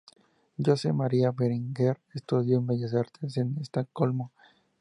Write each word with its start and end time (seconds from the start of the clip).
Josep 0.57 0.95
Maria 0.95 1.29
Berenguer 1.31 1.95
estudió 2.15 2.59
Bellas 2.59 2.95
Artes 2.95 3.37
en 3.37 3.55
Estocolmo. 3.61 4.31